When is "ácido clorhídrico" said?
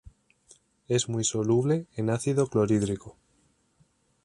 2.09-3.15